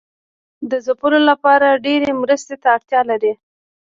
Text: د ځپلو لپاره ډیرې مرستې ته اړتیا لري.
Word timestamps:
د 0.69 0.71
ځپلو 0.85 1.19
لپاره 1.29 1.79
ډیرې 1.85 2.11
مرستې 2.21 2.55
ته 2.61 2.67
اړتیا 2.75 3.01
لري. 3.11 3.33